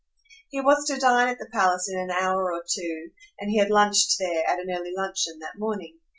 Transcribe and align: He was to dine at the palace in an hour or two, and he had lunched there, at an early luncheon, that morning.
He 0.49 0.59
was 0.59 0.83
to 0.87 0.97
dine 0.97 1.27
at 1.27 1.37
the 1.37 1.45
palace 1.53 1.87
in 1.87 1.99
an 1.99 2.09
hour 2.09 2.51
or 2.51 2.63
two, 2.67 3.11
and 3.39 3.51
he 3.51 3.59
had 3.59 3.69
lunched 3.69 4.15
there, 4.17 4.43
at 4.49 4.57
an 4.57 4.71
early 4.75 4.93
luncheon, 4.97 5.37
that 5.41 5.59
morning. 5.59 5.99